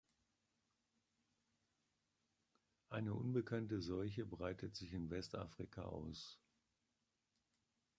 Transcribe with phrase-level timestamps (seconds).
[2.89, 6.39] Eine unbekannte Seuche breitet sich in Westafrika aus.